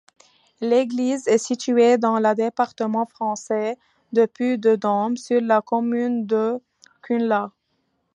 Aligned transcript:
L'église 0.61 1.27
est 1.27 1.37
située 1.37 1.99
dans 1.99 2.17
le 2.17 2.33
département 2.33 3.05
français 3.05 3.77
du 4.13 4.25
Puy-de-Dôme, 4.27 5.15
sur 5.15 5.39
la 5.41 5.61
commune 5.61 6.25
de 6.25 6.59
Cunlhat. 7.03 7.51